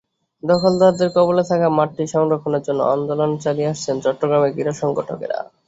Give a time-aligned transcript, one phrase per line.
[0.43, 5.39] দখলদারদের কবলে থাকা মাঠটি সংরক্ষণের জন্য আন্দোলন চালিয়ে আসছেন চট্টগ্রামের ক্রীড়া সংগঠকেরা।